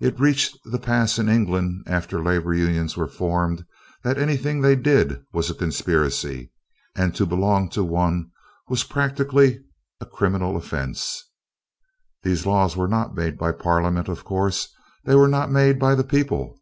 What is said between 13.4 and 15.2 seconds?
Parliament; of course they